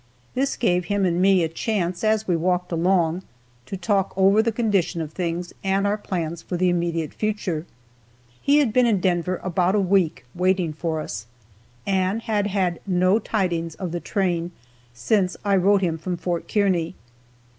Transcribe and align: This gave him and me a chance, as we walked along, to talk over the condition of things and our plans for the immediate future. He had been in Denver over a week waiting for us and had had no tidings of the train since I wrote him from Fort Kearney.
This 0.33 0.57
gave 0.57 0.85
him 0.85 1.05
and 1.05 1.21
me 1.21 1.43
a 1.43 1.47
chance, 1.47 2.03
as 2.03 2.27
we 2.27 2.35
walked 2.35 2.71
along, 2.71 3.21
to 3.67 3.77
talk 3.77 4.13
over 4.17 4.41
the 4.41 4.51
condition 4.51 4.99
of 4.99 5.13
things 5.13 5.53
and 5.63 5.85
our 5.85 5.95
plans 5.95 6.41
for 6.41 6.57
the 6.57 6.69
immediate 6.69 7.13
future. 7.13 7.67
He 8.41 8.57
had 8.57 8.73
been 8.73 8.87
in 8.87 8.99
Denver 8.99 9.39
over 9.45 9.61
a 9.77 9.79
week 9.79 10.25
waiting 10.33 10.73
for 10.73 11.01
us 11.01 11.27
and 11.85 12.23
had 12.23 12.47
had 12.47 12.79
no 12.87 13.19
tidings 13.19 13.75
of 13.75 13.91
the 13.91 13.99
train 13.99 14.51
since 14.91 15.37
I 15.45 15.55
wrote 15.55 15.81
him 15.83 15.99
from 15.99 16.17
Fort 16.17 16.47
Kearney. 16.51 16.95